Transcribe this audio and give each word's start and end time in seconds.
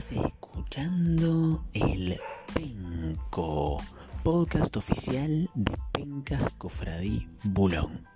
Estás 0.00 0.24
escuchando 0.24 1.62
el 1.74 2.18
Penco, 2.54 3.82
podcast 4.22 4.74
oficial 4.78 5.50
de 5.54 5.76
Pencas 5.92 6.40
Cofradí 6.56 7.28
Bulón. 7.44 8.06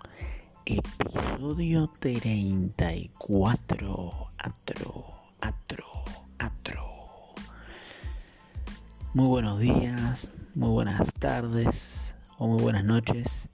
Episodio 0.64 1.92
34. 1.98 4.30
Atro, 4.38 5.04
atro, 5.42 5.84
atro. 6.38 6.86
Muy 9.12 9.26
buenos 9.26 9.60
días, 9.60 10.30
muy 10.54 10.70
buenas 10.70 11.12
tardes 11.12 12.16
o 12.38 12.46
muy 12.46 12.62
buenas 12.62 12.84
noches, 12.84 13.50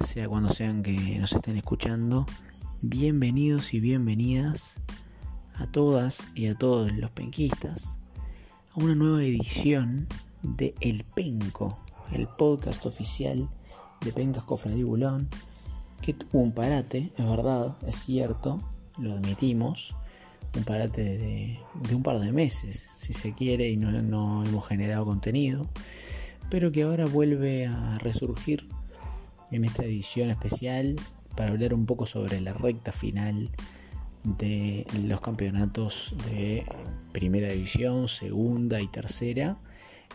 sea 0.00 0.28
cuando 0.28 0.50
sean 0.50 0.82
que 0.82 1.16
nos 1.20 1.32
estén 1.32 1.58
escuchando. 1.58 2.26
Bienvenidos 2.80 3.72
y 3.72 3.78
bienvenidas 3.78 4.80
a 5.56 5.66
todas 5.66 6.26
y 6.34 6.48
a 6.48 6.54
todos 6.54 6.92
los 6.92 7.10
penquistas 7.10 7.98
a 8.74 8.80
una 8.80 8.94
nueva 8.94 9.22
edición 9.22 10.08
de 10.42 10.74
El 10.80 11.04
Penco, 11.04 11.68
el 12.12 12.26
podcast 12.26 12.86
oficial 12.86 13.48
de 14.00 14.12
Pencas 14.12 14.44
Cofradí 14.44 14.82
Bulón, 14.82 15.28
que 16.00 16.14
tuvo 16.14 16.40
un 16.40 16.52
parate, 16.52 17.12
es 17.16 17.26
verdad, 17.26 17.76
es 17.86 17.96
cierto, 17.96 18.58
lo 18.98 19.12
admitimos, 19.12 19.94
un 20.56 20.64
parate 20.64 21.02
de, 21.18 21.94
un 21.94 22.02
par 22.02 22.18
de 22.18 22.32
meses, 22.32 22.78
si 22.78 23.12
se 23.12 23.32
quiere, 23.32 23.70
y 23.70 23.76
no, 23.76 23.90
no 23.90 24.44
hemos 24.44 24.66
generado 24.66 25.04
contenido, 25.04 25.68
pero 26.50 26.72
que 26.72 26.82
ahora 26.82 27.06
vuelve 27.06 27.66
a 27.66 27.98
resurgir 27.98 28.68
en 29.50 29.64
esta 29.64 29.84
edición 29.84 30.30
especial 30.30 30.96
para 31.36 31.50
hablar 31.50 31.74
un 31.74 31.86
poco 31.86 32.06
sobre 32.06 32.40
la 32.40 32.52
recta 32.52 32.92
final 32.92 33.50
de 34.24 34.86
los 35.04 35.20
campeonatos 35.20 36.14
de 36.30 36.64
primera 37.12 37.48
división, 37.48 38.08
segunda 38.08 38.80
y 38.80 38.86
tercera. 38.86 39.58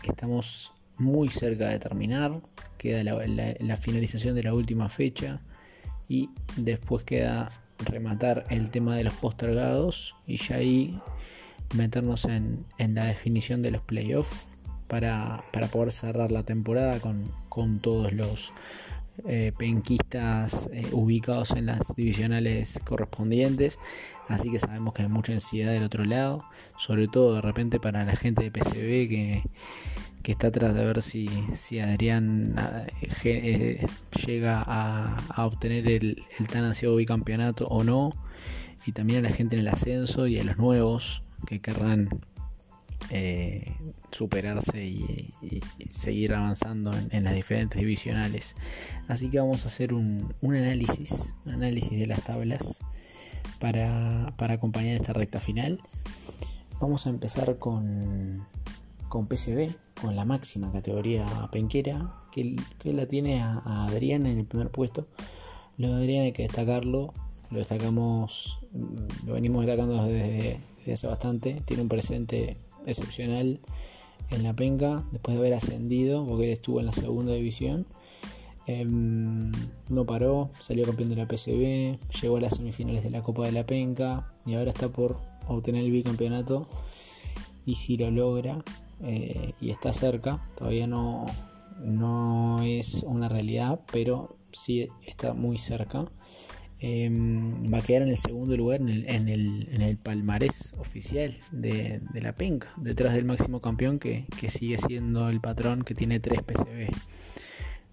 Estamos 0.02 0.72
muy 0.96 1.28
cerca 1.28 1.68
de 1.68 1.78
terminar, 1.78 2.40
queda 2.76 3.04
la, 3.04 3.76
finalización 3.76 4.34
de 4.34 4.42
la 4.42 4.54
última 4.54 4.88
fecha 4.88 5.40
y 6.08 6.30
después 6.56 7.04
queda 7.04 7.50
rematar 7.78 8.44
el 8.50 8.70
tema 8.70 8.96
de 8.96 9.04
los 9.04 9.14
postergados 9.14 10.16
y 10.26 10.36
ya 10.36 10.56
ahí 10.56 10.98
meternos 11.74 12.24
en, 12.24 12.66
la 12.78 13.04
definición 13.04 13.62
de 13.62 13.70
los 13.70 13.82
playoffs 13.82 14.46
para, 14.88 15.44
para 15.52 15.68
poder 15.68 15.92
cerrar 15.92 16.32
la 16.32 16.42
temporada 16.42 16.98
con, 16.98 17.30
con 17.48 17.78
todos 17.78 18.12
los 18.12 18.52
eh, 19.26 19.52
penquistas 19.56 20.70
eh, 20.72 20.88
ubicados 20.92 21.50
en 21.52 21.66
las 21.66 21.94
divisionales 21.96 22.80
correspondientes. 22.84 23.78
Así 24.28 24.50
que 24.50 24.58
sabemos 24.58 24.94
que 24.94 25.02
hay 25.02 25.08
mucha 25.08 25.32
ansiedad 25.32 25.72
del 25.72 25.82
otro 25.82 26.04
lado, 26.04 26.44
sobre 26.76 27.08
todo 27.08 27.34
de 27.34 27.40
repente 27.40 27.80
para 27.80 28.04
la 28.04 28.16
gente 28.16 28.44
de 28.44 28.50
PCB 28.50 29.08
que, 29.08 29.42
está 30.24 30.48
atrás 30.48 30.74
de 30.74 30.84
ver 30.84 31.00
si, 31.00 31.30
si 31.54 31.80
Adrián 31.80 32.54
eh, 33.24 33.86
llega 34.26 34.62
a, 34.66 35.46
obtener 35.46 35.88
el, 35.88 36.22
el, 36.38 36.48
tan 36.48 36.64
ansiado 36.64 36.96
bicampeonato 36.96 37.66
o 37.66 37.82
no. 37.82 38.12
Y 38.84 38.92
también 38.92 39.24
a 39.24 39.28
la 39.28 39.34
gente 39.34 39.56
en 39.56 39.60
el 39.60 39.68
ascenso 39.68 40.26
y 40.26 40.38
a 40.38 40.44
los 40.44 40.58
nuevos 40.58 41.22
que 41.46 41.60
querrán 41.60 42.10
eh, 43.10 43.74
superarse 44.12 44.84
y, 44.84 45.34
seguir 45.88 46.34
avanzando 46.34 46.92
en, 47.10 47.24
las 47.24 47.34
diferentes 47.34 47.78
divisionales. 47.78 48.56
Así 49.08 49.30
que 49.30 49.38
vamos 49.38 49.64
a 49.64 49.68
hacer 49.68 49.94
un, 49.94 50.34
análisis, 50.42 51.32
análisis 51.46 51.98
de 51.98 52.06
las 52.06 52.22
tablas 52.22 52.82
para, 53.58 54.34
acompañar 54.38 54.96
esta 54.96 55.14
recta 55.14 55.40
final. 55.40 55.80
Vamos 56.80 57.06
a 57.06 57.10
empezar 57.10 57.58
con, 57.58 58.46
con 59.08 59.26
PCB, 59.26 59.74
con 60.00 60.14
la 60.14 60.26
máxima 60.26 60.70
categoría 60.70 61.26
penquera, 61.50 62.14
que, 62.30 62.56
la 62.84 63.06
tiene 63.06 63.40
a, 63.40 63.86
Adrián 63.86 64.26
en 64.26 64.38
el 64.38 64.44
primer 64.44 64.70
puesto. 64.70 65.06
Lo 65.78 65.88
de 65.88 66.02
Adrián 66.02 66.24
hay 66.24 66.32
que 66.32 66.42
destacarlo, 66.42 67.14
lo 67.50 67.58
destacamos, 67.58 68.60
lo 69.24 69.32
venimos 69.32 69.64
destacando 69.64 70.04
desde 70.04 70.60
hace 70.92 71.06
bastante, 71.06 71.62
tiene 71.64 71.82
un 71.82 71.88
presente 71.88 72.58
excepcional 72.88 73.60
en 74.30 74.42
la 74.42 74.54
penca 74.54 75.04
después 75.12 75.36
de 75.36 75.40
haber 75.40 75.54
ascendido, 75.54 76.24
porque 76.26 76.44
él 76.44 76.50
estuvo 76.50 76.80
en 76.80 76.86
la 76.86 76.92
segunda 76.92 77.32
división. 77.32 77.86
Em, 78.66 79.50
no 79.88 80.04
paró, 80.04 80.50
salió 80.60 80.84
campeón 80.84 81.08
de 81.08 81.16
la 81.16 81.26
PCB, 81.26 81.98
llegó 82.20 82.36
a 82.36 82.40
las 82.40 82.56
semifinales 82.56 83.02
de 83.02 83.10
la 83.10 83.22
Copa 83.22 83.46
de 83.46 83.52
la 83.52 83.64
Penca 83.64 84.30
y 84.44 84.54
ahora 84.54 84.70
está 84.70 84.88
por 84.88 85.18
obtener 85.46 85.84
el 85.84 85.90
bicampeonato. 85.90 86.66
Y 87.64 87.76
si 87.76 87.96
lo 87.96 88.10
logra 88.10 88.62
eh, 89.02 89.52
y 89.60 89.70
está 89.70 89.92
cerca, 89.92 90.46
todavía 90.56 90.86
no, 90.86 91.26
no 91.80 92.62
es 92.62 93.04
una 93.04 93.28
realidad, 93.28 93.80
pero 93.90 94.36
sí 94.52 94.88
está 95.06 95.34
muy 95.34 95.58
cerca. 95.58 96.04
Em, 96.80 97.72
va 97.72 97.78
a 97.78 97.82
quedar 97.82 98.02
en 98.02 98.10
el 98.10 98.16
segundo 98.16 98.56
lugar 98.56 98.80
en 98.80 98.88
el, 98.88 99.08
en 99.08 99.28
el, 99.28 99.68
en 99.72 99.82
el 99.82 99.96
palmarés 99.96 100.74
oficial 100.78 101.34
de, 101.50 102.00
la 102.14 102.32
penca, 102.36 102.68
detrás 102.76 103.14
del 103.14 103.24
máximo 103.24 103.60
campeón 103.60 103.98
que, 103.98 104.26
sigue 104.48 104.78
siendo 104.78 105.28
el 105.28 105.40
patrón 105.40 105.82
que 105.82 105.96
tiene 105.96 106.20
3 106.20 106.42
PCB. 106.42 106.90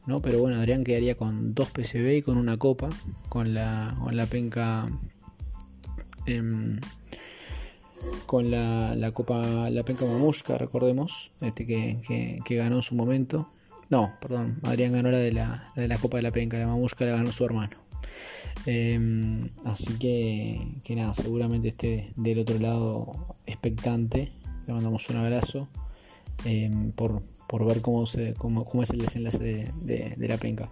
¿no? 0.06 0.22
Pero 0.22 0.40
bueno, 0.40 0.58
Adrián 0.58 0.84
quedaría 0.84 1.16
con 1.16 1.56
2 1.56 1.70
PCB 1.72 2.18
y 2.18 2.22
con 2.22 2.38
una 2.38 2.58
copa, 2.58 2.90
con 3.28 3.56
la, 3.56 3.98
con 4.04 4.16
la 4.16 4.28
penca. 4.28 4.88
Em, 6.28 6.80
con 8.28 8.52
la, 8.52 8.94
la, 8.94 9.12
copa, 9.12 9.70
la 9.72 9.84
penca 9.84 10.06
Mamushka, 10.06 10.60
recordemos, 10.60 11.32
este 11.42 11.66
que, 11.66 12.40
que, 12.46 12.56
ganó 12.56 12.76
en 12.76 12.82
su 12.84 12.94
momento. 12.94 13.50
No, 13.90 14.14
perdón, 14.22 14.60
Adrián 14.62 14.94
ganó 14.94 15.10
la 15.10 15.18
de 15.18 15.32
la, 15.32 15.72
la 15.76 15.82
de 15.82 15.88
la 15.88 15.98
copa 15.98 16.18
de 16.18 16.24
la 16.24 16.32
penca, 16.32 16.60
la 16.60 16.68
Mamushka 16.68 17.06
la 17.06 17.14
ganó 17.14 17.32
su 17.32 17.46
hermano. 17.46 17.85
Em, 18.66 19.50
así 19.64 19.94
que, 20.00 20.80
que 20.84 20.96
nada, 20.96 21.14
seguramente 21.14 21.68
esté 21.68 22.12
del 22.16 22.40
otro 22.40 22.58
lado 22.60 23.36
expectante. 23.46 24.32
Le 24.68 24.74
mandamos 24.74 25.10
un 25.10 25.18
abrazo 25.18 25.68
em, 26.46 26.92
por, 26.92 27.22
ver 27.66 27.82
cómo, 27.82 28.06
se, 28.06 28.34
cómo, 28.34 28.64
cómo, 28.64 28.84
es 28.84 28.90
el 28.90 29.00
desenlace 29.00 29.72
de, 29.82 30.28
la 30.28 30.38
penca. 30.38 30.72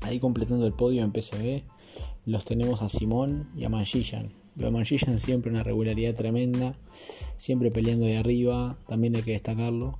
Ahí 0.00 0.18
completando 0.18 0.66
el 0.66 0.72
podio 0.72 1.04
en 1.04 1.12
PCB, 1.12 1.62
los 2.26 2.44
tenemos 2.44 2.82
a 2.82 2.88
Simón 2.88 3.48
y 3.56 3.64
a 3.64 3.68
Manchillan. 3.68 4.32
Lo 4.56 4.66
de 4.66 4.72
Manchillan 4.72 5.18
siempre 5.18 5.50
una 5.50 5.62
regularidad 5.62 6.14
tremenda, 6.14 6.76
siempre 7.36 7.70
peleando 7.70 8.06
de 8.06 8.18
arriba, 8.18 8.78
también 8.88 9.14
hay 9.16 9.22
que 9.22 9.32
destacarlo. 9.32 9.98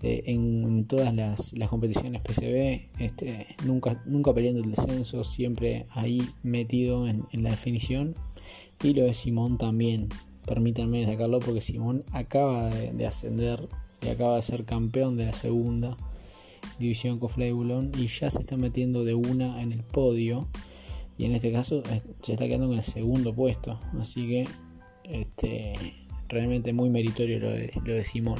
Eh, 0.00 0.22
en, 0.26 0.84
todas 0.84 1.12
las, 1.12 1.54
competiciones 1.68 2.22
PCB, 2.22 3.02
este, 3.02 3.46
nunca, 3.64 4.00
nunca 4.06 4.32
peleando 4.32 4.62
el 4.62 4.70
descenso, 4.70 5.24
siempre 5.24 5.86
ahí 5.90 6.28
metido 6.42 7.08
en, 7.08 7.26
la 7.32 7.50
definición. 7.50 8.14
Y 8.82 8.94
lo 8.94 9.04
de 9.04 9.14
Simón 9.14 9.58
también, 9.58 10.08
permítanme 10.46 10.98
destacarlo 10.98 11.40
porque 11.40 11.60
Simón 11.60 12.04
acaba 12.12 12.70
de, 12.70 13.06
ascender 13.06 13.68
y 14.00 14.08
acaba 14.08 14.36
de 14.36 14.42
ser 14.42 14.64
campeón 14.64 15.16
de 15.16 15.26
la 15.26 15.32
segunda 15.32 15.96
división 16.78 17.18
Cofre 17.18 17.52
Bulón 17.52 17.90
y 17.98 18.06
ya 18.06 18.30
se 18.30 18.40
está 18.40 18.56
metiendo 18.56 19.04
de 19.04 19.14
una 19.14 19.60
en 19.62 19.72
el 19.72 19.82
podio. 19.82 20.46
Y 21.16 21.24
en 21.24 21.32
este 21.32 21.50
caso 21.50 21.82
se 22.22 22.32
está 22.32 22.46
quedando 22.46 22.72
en 22.72 22.78
el 22.78 22.84
segundo 22.84 23.34
puesto. 23.34 23.80
Así 23.98 24.28
que 24.28 24.48
este, 25.02 25.74
realmente 26.28 26.72
muy 26.72 26.88
meritorio 26.88 27.40
lo 27.40 27.50
de, 27.50 27.72
lo 27.84 27.94
de 27.94 28.04
Simón. 28.04 28.38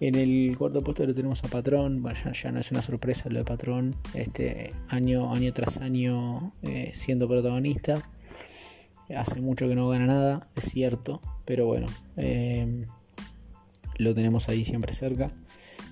En 0.00 0.16
el 0.16 0.56
cuarto 0.58 0.82
puesto 0.82 1.06
lo 1.06 1.14
tenemos 1.14 1.44
a 1.44 1.48
Patrón, 1.48 2.04
ya, 2.34 2.52
no 2.52 2.60
es 2.60 2.70
una 2.72 2.82
sorpresa 2.82 3.28
lo 3.30 3.38
de 3.38 3.44
Patrón, 3.44 3.94
este 4.12 4.72
año, 4.88 5.32
año 5.32 5.52
tras 5.52 5.78
año 5.78 6.52
eh, 6.62 6.90
siendo 6.92 7.28
protagonista. 7.28 8.08
Hace 9.16 9.40
mucho 9.40 9.68
que 9.68 9.74
no 9.74 9.88
gana 9.88 10.06
nada, 10.06 10.48
es 10.56 10.64
cierto, 10.64 11.20
pero 11.44 11.66
bueno, 11.66 11.86
eh, 12.16 12.86
lo 13.98 14.14
tenemos 14.14 14.48
ahí 14.48 14.64
siempre 14.64 14.92
cerca. 14.92 15.30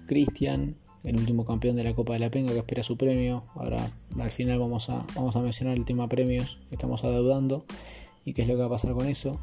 Cristian, 0.06 0.76
el 1.04 1.16
último 1.16 1.44
campeón 1.44 1.76
de 1.76 1.84
la 1.84 1.94
Copa 1.94 2.14
de 2.14 2.18
la 2.18 2.30
Penga 2.30 2.52
que 2.52 2.58
espera 2.58 2.82
su 2.82 2.96
premio. 2.96 3.44
Ahora 3.54 3.90
al 4.18 4.30
final 4.30 4.58
vamos 4.58 4.90
a, 4.90 5.04
vamos 5.14 5.36
a 5.36 5.40
mencionar 5.40 5.76
el 5.76 5.84
tema 5.84 6.08
premios 6.08 6.58
que 6.68 6.74
estamos 6.74 7.04
adeudando 7.04 7.64
y 8.24 8.34
qué 8.34 8.42
es 8.42 8.48
lo 8.48 8.54
que 8.54 8.60
va 8.60 8.66
a 8.66 8.70
pasar 8.70 8.92
con 8.92 9.06
eso. 9.06 9.38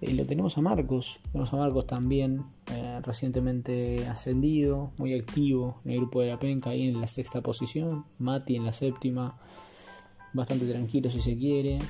Y 0.00 0.12
lo 0.12 0.26
tenemos 0.26 0.56
a 0.56 0.60
Marcos, 0.60 1.18
tenemos 1.32 1.52
a 1.52 1.56
Marcos 1.56 1.86
también, 1.86 2.44
eh, 2.70 3.00
recientemente 3.02 4.06
ascendido, 4.06 4.92
muy 4.96 5.14
activo 5.14 5.80
en 5.84 5.90
el 5.92 5.96
grupo 5.98 6.20
de 6.20 6.28
la 6.28 6.38
penca, 6.38 6.70
ahí 6.70 6.86
en 6.86 7.00
la 7.00 7.08
sexta 7.08 7.40
posición, 7.42 8.04
Mati 8.18 8.54
en 8.54 8.64
la 8.64 8.72
séptima, 8.72 9.36
bastante 10.32 10.66
tranquilo 10.66 11.10
si 11.10 11.20
se 11.20 11.36
quiere, 11.36 11.80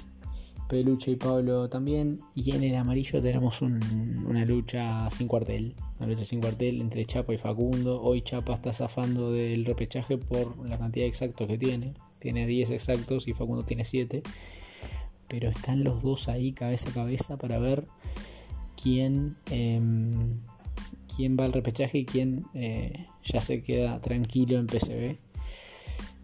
Peluche 0.70 1.10
y 1.10 1.16
Pablo 1.16 1.69
también, 1.69 2.20
y 2.34 2.52
en 2.52 2.62
el 2.62 2.76
amarillo 2.76 3.20
tenemos 3.20 3.60
una 3.60 4.44
lucha 4.46 5.11
sin 5.11 5.28
cuartel, 5.28 5.75
una 5.99 6.08
lucha 6.08 6.25
sin 6.25 6.40
cuartel 6.40 6.81
entre 6.81 7.04
Chapa 7.04 7.34
y 7.34 7.38
Facundo, 7.38 8.00
hoy 8.02 8.22
Chapa 8.22 8.54
está 8.54 8.72
zafando 8.72 9.32
del 9.32 9.66
repechaje 9.66 10.16
por 10.16 10.66
la 10.66 10.78
cantidad 10.78 11.04
de 11.04 11.11
exactos 11.11 11.46
que 11.46 11.58
tiene, 11.58 11.93
tiene 12.20 12.46
10 12.46 12.70
exactos 12.70 13.28
y 13.28 13.34
Facundo 13.34 13.64
tiene 13.64 13.84
7 13.84 14.22
pero 15.28 15.48
están 15.50 15.84
los 15.84 16.02
dos 16.02 16.28
ahí 16.28 16.52
cabeza 16.52 16.90
a 16.90 16.92
cabeza 16.92 17.36
para 17.36 17.58
ver 17.58 17.86
quién, 18.80 19.36
em, 19.50 20.40
quién 21.14 21.36
va 21.38 21.44
al 21.44 21.52
repechaje 21.52 21.98
y 21.98 22.04
quién 22.04 22.46
eh, 22.54 23.06
ya 23.25 23.40
se 23.40 23.62
queda 23.62 24.00
tranquilo 24.00 24.58
en 24.58 24.66
PCB, 24.66 25.16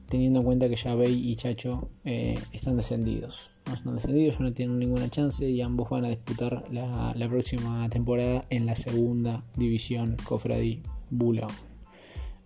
teniendo 0.08 0.40
en 0.40 0.44
cuenta 0.44 0.68
que 0.68 0.76
Yabey 0.76 1.12
y 1.12 1.36
Chacho 1.36 1.88
eh, 2.04 2.38
están 2.52 2.76
descendidos. 2.76 3.50
No 3.66 3.74
están 3.74 3.94
descendidos, 3.94 4.38
ya 4.38 4.44
no 4.44 4.52
tienen 4.52 4.78
ninguna 4.78 5.08
chance 5.08 5.48
y 5.48 5.60
ambos 5.62 5.88
van 5.88 6.04
a 6.04 6.08
disputar 6.08 6.64
la, 6.70 7.28
próxima 7.28 7.88
temporada 7.88 8.44
en 8.50 8.66
la 8.66 8.76
segunda 8.76 9.44
división 9.56 10.16
Cofradí 10.24 10.82
Bula. 11.10 11.46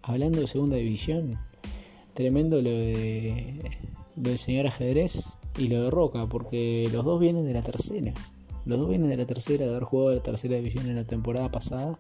Hablando 0.03 0.41
de 0.41 0.47
segunda 0.47 0.77
división, 0.77 1.39
tremendo 2.15 2.63
lo 2.63 2.71
de 2.71 3.61
del 4.17 4.39
señor 4.39 4.67
ajedrez 4.67 5.39
y 5.59 5.69
lo 5.69 5.83
de 5.83 5.91
Roca, 5.91 6.27
porque 6.29 6.89
los 6.93 7.05
dos 7.05 7.21
vienen 7.21 7.45
de 7.45 7.53
la 7.53 7.63
tercera. 7.63 8.15
Los 8.65 8.79
dos 8.79 8.89
vienen 8.89 9.09
de 9.09 9.17
la 9.17 9.27
tercera, 9.27 9.65
de 9.65 9.71
haber 9.71 9.85
jugado 9.85 10.15
la 10.15 10.23
tercera 10.23 10.57
división 10.57 10.87
en 10.87 10.97
la 10.97 11.05
temporada 11.05 11.51
pasada 11.51 11.99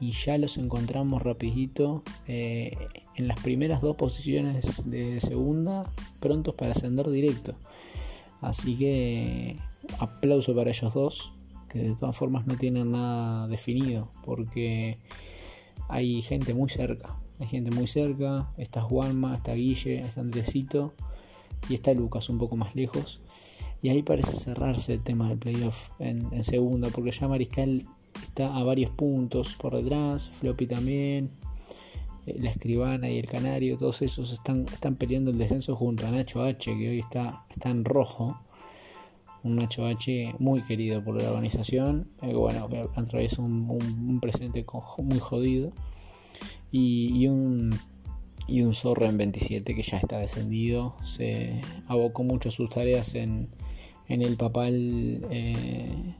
y 0.00 0.10
ya 0.10 0.38
los 0.38 0.56
encontramos 0.56 1.22
rapidito 1.22 2.02
eh, 2.26 2.76
en 3.16 3.28
las 3.28 3.38
primeras 3.40 3.80
dos 3.80 3.96
posiciones 3.96 4.88
de 4.90 5.20
segunda, 5.20 5.90
prontos 6.20 6.54
para 6.54 6.72
ascender 6.72 7.10
directo. 7.10 7.54
Así 8.40 8.76
que 8.76 9.58
aplauso 9.98 10.54
para 10.54 10.70
ellos 10.70 10.94
dos, 10.94 11.32
que 11.68 11.80
de 11.80 11.94
todas 11.94 12.16
formas 12.16 12.46
no 12.46 12.56
tienen 12.56 12.92
nada 12.92 13.48
definido, 13.48 14.10
porque 14.24 14.98
hay 15.88 16.22
gente 16.22 16.54
muy 16.54 16.70
cerca. 16.70 17.14
Hay 17.38 17.46
gente 17.46 17.70
muy 17.70 17.86
cerca, 17.86 18.50
está 18.56 18.80
Juanma, 18.80 19.34
está 19.34 19.52
Guille, 19.52 19.98
está 19.98 20.22
Andresito 20.22 20.94
y 21.68 21.74
está 21.74 21.92
Lucas 21.94 22.28
un 22.28 22.38
poco 22.38 22.56
más 22.56 22.74
lejos. 22.74 23.20
Y 23.82 23.90
ahí 23.90 24.02
parece 24.02 24.32
cerrarse 24.32 24.94
el 24.94 25.02
tema 25.02 25.28
del 25.28 25.38
playoff 25.38 25.90
en, 25.98 26.42
segunda, 26.42 26.88
porque 26.90 27.10
ya 27.10 27.28
Mariscal 27.28 27.86
está 28.22 28.56
a 28.56 28.64
varios 28.64 28.90
puntos 28.90 29.54
por 29.54 29.76
detrás, 29.76 30.28
Floppy 30.28 30.66
también, 30.66 31.30
eh, 32.26 32.36
la 32.40 32.50
escribana 32.50 33.10
y 33.10 33.18
el 33.18 33.26
canario, 33.26 33.76
todos 33.76 34.02
esos 34.02 34.32
están, 34.32 34.66
están 34.72 34.96
peleando 34.96 35.30
el 35.30 35.38
descenso 35.38 35.76
junto 35.76 36.06
a 36.06 36.10
Nacho 36.10 36.42
H, 36.42 36.76
que 36.76 36.88
hoy 36.88 36.98
está, 36.98 37.44
está 37.50 37.70
en 37.70 37.84
rojo. 37.84 38.40
Un 39.42 39.56
Nacho 39.56 39.86
H 39.86 40.34
muy 40.40 40.62
querido 40.62 41.04
por 41.04 41.22
la 41.22 41.28
organización, 41.28 42.10
eh, 42.22 42.34
bueno, 42.34 42.68
que 42.68 42.88
atraviesa 42.96 43.42
un, 43.42 43.70
un, 43.70 44.20
presente 44.20 44.66
muy 44.98 45.20
jodido. 45.20 45.72
y 46.72 47.28
un 47.28 47.78
y 48.46 48.62
un 48.62 48.74
zorro 48.74 49.06
en 49.06 49.18
27 49.18 49.74
que 49.74 49.82
ya 49.82 49.98
está 49.98 50.18
descendido. 50.18 50.96
Se 51.02 51.60
abocó 51.88 52.22
mucho 52.22 52.50
sus 52.50 52.70
tareas 52.70 53.14
en, 53.14 53.48
el 54.08 54.36
papal 54.36 55.26
eh, 55.30 56.14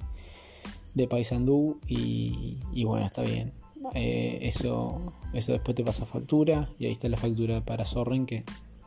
de 0.94 1.08
Paysandú 1.08 1.78
y, 1.86 2.84
bueno, 2.84 3.06
está 3.06 3.22
bien. 3.22 3.52
Eh, 3.94 4.40
eso, 4.42 5.12
eso 5.32 5.52
después 5.52 5.76
te 5.76 5.84
pasa 5.84 6.06
factura 6.06 6.68
y 6.78 6.86
ahí 6.86 6.92
está 6.92 7.08
la 7.08 7.16
factura 7.16 7.64
para 7.64 7.84
Zorren 7.84 8.26
que 8.26 8.42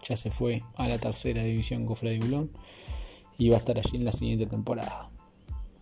ya 0.05 0.17
se 0.17 0.29
fue 0.29 0.63
a 0.75 0.89
la 0.89 0.97
tercera 0.97 1.41
división 1.43 1.85
con 1.85 1.95
Freddy 1.95 2.19
Bulón 2.19 2.51
y 3.37 3.47
va 3.47 3.55
a 3.55 3.59
estar 3.59 3.77
allí 3.77 3.95
en 3.95 4.05
la 4.05 4.11
siguiente 4.11 4.45
temporada. 4.45 5.09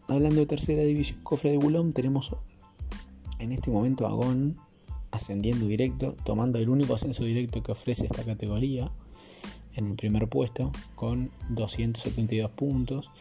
Hablando 0.08 0.40
de 0.42 0.46
tercera 0.46 0.84
división 0.84 1.20
con 1.24 1.40
Freddy 1.40 1.58
Bulón, 1.58 1.94
tenemos 1.94 2.36
en 3.40 3.52
este 3.52 3.72
momento 3.72 4.06
a 4.06 4.12
Gon 4.12 4.58
ascendiendo 5.18 5.68
directo, 5.68 6.16
tomando 6.24 6.60
el 6.60 6.70
único 6.70 6.94
ascenso 6.94 7.24
directo 7.24 7.62
que 7.62 7.72
ofrece 7.72 8.06
esta 8.06 8.24
categoría 8.24 8.92
en 9.76 9.88
el 9.88 9.96
primer 9.96 10.28
puesto 10.28 10.72
con 10.96 11.30
272 11.50 12.50
puntos. 12.52 13.12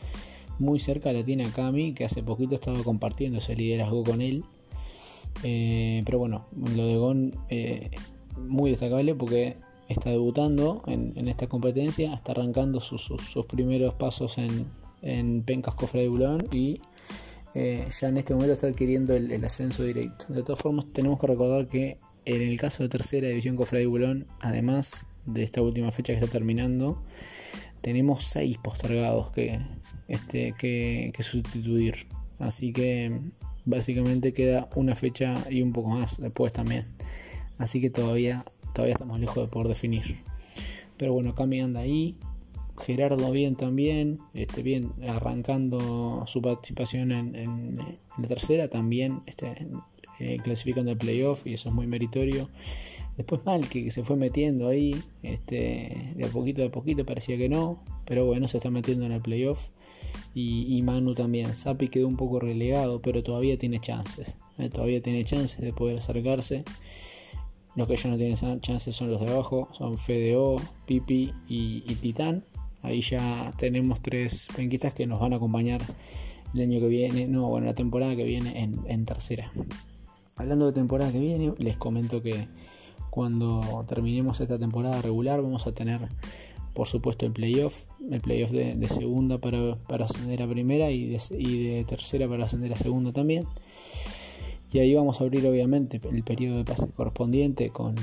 Muy 0.59 0.81
cerca 0.81 1.13
la 1.13 1.23
tiene 1.23 1.45
a 1.45 1.53
Kami, 1.53 1.93
que 1.93 2.05
hace 2.05 2.23
poquito 2.23 2.55
estaba 2.55 2.83
compartiendo 2.83 3.39
ese 3.39 3.55
liderazgo 3.55 4.05
con 4.05 4.23
él. 4.23 4.45
Eh, 5.43 6.03
pero 6.07 6.19
bueno, 6.19 6.47
lo 6.75 6.87
de 6.87 6.97
Gon 6.97 7.33
eh, 7.51 7.91
muy 8.39 8.71
destacable 8.71 9.15
porque 9.15 9.57
está 9.89 10.11
debutando 10.11 10.83
en, 10.87 11.29
esta 11.29 11.47
competencia, 11.47 12.15
está 12.15 12.33
arrancando 12.33 12.81
sus, 12.81 13.13
primeros 13.47 13.95
pasos 13.95 14.39
en, 14.39 14.67
en 15.03 15.43
Pencas 15.43 15.75
Cofre 15.75 16.03
de 16.03 16.09
Bulón 16.09 16.49
y 16.53 16.81
eh, 17.59 17.89
ya 17.91 18.09
en 18.09 18.19
este 18.19 18.35
momento 18.35 18.53
está 18.53 18.67
adquiriendo 18.67 19.17
el, 19.17 19.43
ascenso 19.43 19.83
directo. 19.83 20.27
De 20.29 20.43
todas 20.43 20.61
formas, 20.61 20.85
tenemos 20.93 21.19
que 21.19 21.27
recordar 21.27 21.67
que 21.67 21.97
en 22.27 22.43
el 22.43 22.61
caso 22.61 22.83
de 22.83 22.91
tercera 22.91 23.29
división 23.29 23.57
Cofrade 23.57 23.87
Bulón, 23.87 24.27
además 24.41 25.07
de 25.25 25.43
esta 25.43 25.63
última 25.63 25.91
fecha 25.91 26.13
que 26.13 26.19
está 26.23 26.31
terminando, 26.31 27.03
tenemos 27.81 28.25
seis 28.25 28.59
postergados 28.59 29.31
que, 29.31 29.59
este, 30.07 30.53
que, 30.53 31.23
sustituir. 31.23 32.07
Así 32.39 32.75
que 32.75 33.19
básicamente 33.65 34.35
queda 34.35 34.69
una 34.75 34.95
fecha 34.95 35.43
y 35.49 35.63
un 35.63 35.73
poco 35.73 35.89
más 35.89 36.21
después 36.21 36.53
también. 36.53 36.85
Así 37.57 37.81
que 37.81 37.89
todavía, 37.89 38.45
todavía 38.75 38.97
estamos 38.97 39.19
lejos 39.19 39.37
de 39.37 39.49
poder 39.49 39.69
definir. 39.69 40.19
Pero 40.99 41.15
bueno, 41.15 41.35
Cami 41.35 41.63
anda 41.63 41.81
ahí. 41.81 42.19
Gerardo 42.79 43.31
bien 43.31 43.57
también, 43.57 44.19
este, 44.35 44.63
bien 44.63 44.93
arrancando 45.09 46.25
su 46.27 46.43
participación 46.43 47.13
en, 47.13 47.75
la 48.19 48.29
tercera, 48.29 48.69
también 48.69 49.23
este, 49.27 49.55
eh, 50.19 50.39
clasificando 50.43 50.91
el 50.93 50.99
playoff 50.99 51.47
y 51.47 51.55
eso 51.55 51.69
es 51.69 51.75
muy 51.75 51.87
meritorio. 51.87 52.49
Después 53.17 53.45
mal 53.47 53.69
que, 53.69 53.91
se 53.91 54.05
fue 54.05 54.17
metiendo 54.17 54.69
ahí, 54.69 55.03
este, 55.23 56.15
de 56.17 56.25
a 56.27 56.29
poquito 56.29 56.65
a 56.65 56.71
poquito 56.71 57.07
parecía 57.07 57.39
que 57.39 57.49
no, 57.49 57.83
pero 58.05 58.27
bueno, 58.27 58.47
se 58.47 58.59
está 58.59 58.71
metiendo 58.71 59.07
en 59.07 59.13
el 59.13 59.23
playoff. 59.23 59.69
Y, 60.35 60.83
Manu 60.83 61.15
también, 61.15 61.55
Sapi 61.55 61.89
quedó 61.89 62.07
un 62.09 62.19
poco 62.19 62.39
relegado, 62.39 63.01
pero 63.01 63.23
todavía 63.23 63.57
tiene 63.57 63.81
chances, 63.81 64.37
eh, 64.59 64.69
todavía 64.69 65.01
tiene 65.01 65.25
chances 65.25 65.63
de 65.63 65.73
poder 65.73 65.97
acercarse. 65.97 66.63
Los 67.75 67.89
que 67.89 67.97
ya 67.97 68.11
no 68.11 68.19
tienen 68.19 68.61
chances 68.61 68.95
son 68.95 69.11
los 69.11 69.21
de 69.21 69.29
abajo, 69.29 69.69
son 69.73 69.97
Fedeo, 69.97 70.57
Pipi 70.87 71.33
y 71.49 71.95
Titán. 71.97 72.45
Ahí 72.87 73.01
ya 73.01 73.53
tenemos 73.59 74.01
tres 74.01 74.47
penquitas 74.55 74.95
que 74.95 75.09
nos 75.09 75.21
van 75.21 75.33
a 75.33 75.37
acompañar 75.37 75.83
el 76.55 76.61
año 76.61 76.79
que 76.79 76.87
viene, 76.87 77.27
no, 77.27 77.49
bueno, 77.49 77.67
la 77.67 77.75
temporada 77.75 78.15
que 78.15 78.23
viene 78.23 78.63
en, 78.63 79.05
tercera. 79.05 79.51
Hablando 80.37 80.67
de 80.67 80.73
temporada 80.73 81.11
que 81.11 81.19
viene, 81.19 81.53
les 81.59 81.77
comento 81.77 82.23
que 82.23 82.47
cuando 83.11 83.85
terminemos 83.89 84.41
esta 84.41 84.57
temporada 84.57 85.03
regular 85.03 85.43
vamos 85.43 85.67
a 85.67 85.73
tener, 85.73 86.01
por 86.75 86.87
supuesto, 86.87 87.27
el 87.27 87.33
playoff, 87.33 87.83
el 88.09 88.21
playoff 88.21 88.53
de, 88.53 88.89
segunda 88.89 89.39
para, 89.39 89.75
ascender 90.05 90.43
a 90.43 90.49
primera 90.49 90.93
y 90.93 91.09
de, 91.09 91.85
tercera 91.89 92.29
para 92.29 92.45
ascender 92.45 92.73
a 92.73 92.77
segunda 92.77 93.13
también. 93.13 93.47
Y 94.73 94.79
ahí 94.79 94.95
vamos 94.95 95.21
a 95.21 95.25
abrir 95.25 95.45
obviamente 95.45 96.01
el 96.09 96.23
periodo 96.23 96.59
de 96.59 96.65
pase 96.65 96.87
correspondiente 96.87 97.71
con, 97.71 97.97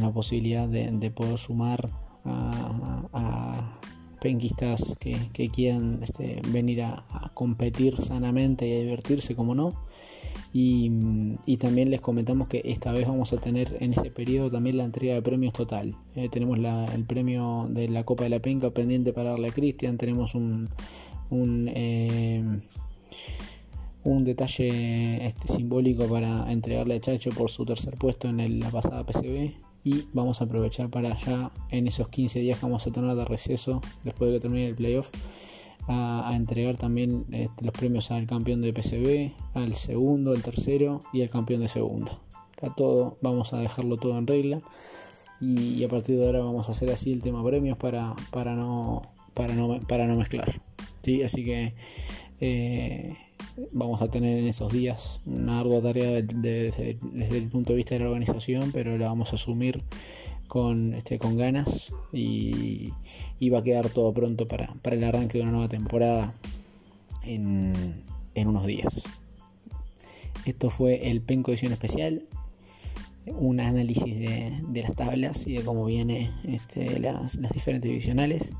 la 0.00 0.12
posibilidad 0.12 0.68
de 0.68 1.10
poder 1.10 1.36
sumar 1.36 1.90
a, 2.24 3.76
penquistas 4.20 4.96
que, 5.00 5.50
quieran 5.50 6.00
este, 6.02 6.42
venir 6.48 6.82
a, 6.82 7.30
competir 7.34 8.02
sanamente 8.02 8.68
y 8.68 8.74
a 8.74 8.80
divertirse, 8.80 9.34
como 9.34 9.54
no. 9.54 9.74
Y, 10.52 11.56
también 11.58 11.90
les 11.90 12.00
comentamos 12.00 12.48
que 12.48 12.62
esta 12.64 12.92
vez 12.92 13.06
vamos 13.06 13.32
a 13.32 13.36
tener 13.36 13.76
en 13.80 13.92
este 13.92 14.10
periodo 14.10 14.50
también 14.50 14.76
la 14.76 14.84
entrega 14.84 15.14
de 15.14 15.22
premios 15.22 15.52
total. 15.52 15.96
Eh, 16.16 16.28
tenemos 16.28 16.58
el 16.58 17.04
premio 17.04 17.66
de 17.70 17.88
la 17.88 18.04
Copa 18.04 18.24
de 18.24 18.30
la 18.30 18.40
Penca 18.40 18.70
pendiente 18.70 19.12
para 19.12 19.30
darle 19.30 19.48
a 19.48 19.52
Cristian. 19.52 19.96
Tenemos 19.98 20.34
un, 20.34 20.68
un, 21.28 21.70
eh, 21.74 22.42
un 24.04 24.24
detalle 24.24 25.26
este, 25.26 25.48
simbólico 25.48 26.06
para 26.08 26.50
entregarle 26.50 26.94
a 26.96 27.00
Chacho 27.00 27.30
por 27.30 27.50
su 27.50 27.64
tercer 27.64 27.96
puesto 27.96 28.28
en 28.28 28.60
la 28.60 28.70
pasada 28.70 29.04
PCB 29.04 29.69
y 29.84 30.06
vamos 30.12 30.40
a 30.40 30.44
aprovechar 30.44 30.90
para 30.90 31.16
ya 31.16 31.50
en 31.70 31.86
esos 31.86 32.08
15 32.08 32.40
días 32.40 32.58
que 32.58 32.66
vamos 32.66 32.86
a 32.86 32.92
tener 32.92 33.14
de 33.14 33.24
receso 33.24 33.80
después 34.04 34.30
de 34.30 34.36
que 34.36 34.40
termine 34.40 34.66
el 34.66 34.74
playoff 34.74 35.10
a, 35.88 36.32
entregar 36.34 36.76
también 36.76 37.26
este, 37.30 37.64
los 37.64 37.72
premios 37.72 38.10
al 38.10 38.26
campeón 38.26 38.60
de 38.60 38.72
PCB, 38.72 39.32
al 39.54 39.74
segundo, 39.74 40.32
al 40.32 40.42
tercero 40.42 41.00
y 41.12 41.22
al 41.22 41.30
campeón 41.30 41.60
de 41.60 41.68
segundo. 41.68 42.10
Está 42.50 42.74
todo, 42.74 43.16
vamos 43.22 43.52
a 43.52 43.58
dejarlo 43.58 43.96
todo 43.96 44.18
en 44.18 44.26
regla 44.26 44.62
y, 45.40 45.82
a 45.82 45.88
partir 45.88 46.18
de 46.18 46.26
ahora 46.26 46.40
vamos 46.40 46.68
a 46.68 46.72
hacer 46.72 46.90
así 46.90 47.12
el 47.12 47.22
tema 47.22 47.42
premios 47.44 47.78
para, 47.78 48.14
para, 48.30 48.54
no, 48.54 49.02
para, 49.34 49.54
no, 49.54 49.80
para 49.88 50.06
no 50.06 50.16
mezclar. 50.16 50.60
¿sí? 51.02 51.22
Así 51.22 51.44
que 51.44 51.74
eh, 52.40 53.16
vamos 53.72 54.02
a 54.02 54.08
tener 54.08 54.38
en 54.38 54.48
esos 54.48 54.72
días 54.72 55.20
una 55.26 55.60
ardua 55.60 55.80
tarea 55.80 56.22
desde 56.22 56.96
el 57.38 57.48
punto 57.48 57.72
de 57.72 57.76
vista 57.76 57.94
de 57.94 58.00
la 58.00 58.06
organización, 58.06 58.70
pero 58.72 58.96
la 58.98 59.06
vamos 59.06 59.32
a 59.32 59.36
asumir 59.36 59.82
con, 60.50 60.94
este, 60.94 61.18
con 61.18 61.36
ganas 61.36 61.92
y, 62.12 62.90
va 63.52 63.60
a 63.60 63.62
quedar 63.62 63.88
todo 63.90 64.12
pronto 64.12 64.48
para, 64.48 64.74
el 64.82 65.04
arranque 65.04 65.38
de 65.38 65.42
una 65.42 65.52
nueva 65.52 65.68
temporada 65.68 66.34
en, 67.22 68.04
unos 68.34 68.66
días. 68.66 69.08
Esto 70.46 70.70
fue 70.70 71.10
el 71.10 71.20
Penco 71.20 71.52
Edición 71.52 71.72
Especial, 71.72 72.26
un 73.26 73.60
análisis 73.60 74.18
de, 74.18 74.82
las 74.82 74.96
tablas 74.96 75.46
y 75.46 75.54
de 75.54 75.62
cómo 75.62 75.84
vienen 75.84 76.32
este, 76.44 76.98
las, 76.98 77.36
las 77.36 77.52
diferentes 77.52 77.88
divisionales. 77.88 78.54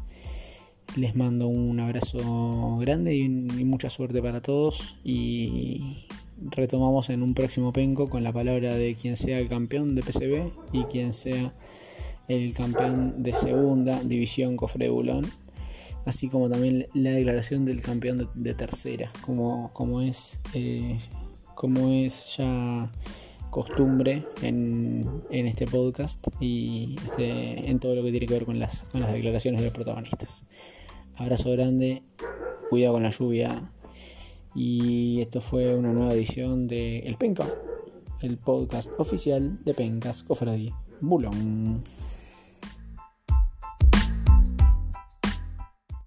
Les 0.97 1.15
mando 1.15 1.49
un 1.49 1.79
abrazo 1.81 2.79
grande 2.79 3.15
y, 3.15 3.29
mucha 3.29 3.91
suerte 3.91 4.21
para 4.21 4.43
todos. 4.43 4.97
Y 5.05 6.07
retomamos 6.51 7.11
en 7.11 7.23
un 7.23 7.35
próximo 7.35 7.73
penco 7.73 8.09
con 8.09 8.25
la 8.25 8.33
palabra 8.33 8.75
de 8.75 8.95
quien 8.95 9.17
sea 9.17 9.39
el 9.39 9.49
campeón 9.49 9.95
de 9.95 10.03
PCB 10.03 10.51
y 10.73 10.85
quien 10.85 11.13
sea 11.13 11.53
el 12.29 12.55
campeón 12.55 13.23
de 13.23 13.33
segunda 13.33 14.03
división 14.03 14.57
Cofre 14.57 14.89
Bulón 14.89 15.31
así 16.07 16.29
como 16.29 16.49
también 16.49 16.87
la 16.95 17.11
declaración 17.11 17.65
del 17.65 17.83
campeón 17.83 18.29
de, 18.35 18.55
tercera, 18.55 19.11
como, 19.21 19.71
como, 19.73 20.01
es, 20.01 20.41
eh, 20.55 20.99
como 21.55 21.91
es 21.91 22.37
ya 22.37 22.91
costumbre 23.51 24.25
en, 24.43 25.23
este 25.31 25.67
podcast 25.67 26.27
y 26.41 26.97
este, 27.05 27.71
en 27.71 27.79
todo 27.81 27.95
lo 27.95 28.03
que 28.03 28.11
tiene 28.11 28.27
que 28.27 28.35
ver 28.35 28.45
con 28.45 28.59
las, 28.59 28.85
con 28.85 29.01
las 29.01 29.13
declaraciones 29.13 29.61
de 29.61 29.67
los 29.67 29.75
protagonistas. 29.75 30.47
Abrazo 31.17 31.51
grande, 31.53 32.03
cuidado 32.71 32.95
con 32.95 33.03
la 33.03 33.11
lluvia 33.11 33.73
y 34.55 35.21
esto 35.21 35.41
fue 35.41 35.75
una 35.75 35.93
nueva 35.93 36.15
edición 36.15 36.67
de 36.67 37.01
El 37.01 37.17
Penca, 37.17 37.47
el 38.21 38.39
podcast 38.39 38.91
oficial 38.99 39.63
de 39.65 39.75
Pencas 39.75 40.23
Cofradí 40.23 40.73
Bulón. 41.01 41.83